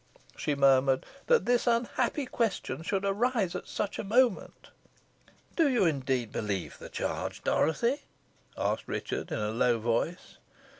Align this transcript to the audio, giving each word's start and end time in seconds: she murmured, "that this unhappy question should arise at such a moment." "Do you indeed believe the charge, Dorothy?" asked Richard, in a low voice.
she 0.35 0.55
murmured, 0.55 1.05
"that 1.27 1.45
this 1.45 1.67
unhappy 1.67 2.25
question 2.25 2.81
should 2.81 3.05
arise 3.05 3.55
at 3.55 3.67
such 3.67 3.99
a 3.99 4.03
moment." 4.03 4.69
"Do 5.55 5.69
you 5.69 5.85
indeed 5.85 6.31
believe 6.31 6.79
the 6.79 6.89
charge, 6.89 7.43
Dorothy?" 7.43 8.01
asked 8.57 8.87
Richard, 8.87 9.31
in 9.31 9.37
a 9.37 9.51
low 9.51 9.77
voice. 9.77 10.37